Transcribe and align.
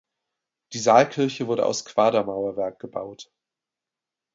Die 0.73 0.79
Saalkirche 0.79 1.45
wurde 1.45 1.63
aus 1.67 1.85
Quadermauerwerk 1.85 2.79
gebaut. 2.79 3.31